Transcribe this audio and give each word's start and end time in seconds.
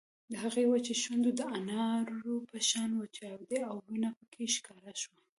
د 0.29 0.31
هغې 0.43 0.63
وچې 0.67 0.93
شونډې 1.03 1.31
د 1.39 1.41
انارو 1.57 2.35
په 2.49 2.57
شان 2.69 2.89
وچاودېدې 2.95 3.59
او 3.69 3.75
وينه 3.87 4.09
پکې 4.17 4.43
ښکاره 4.55 4.93
شوه 5.01 5.19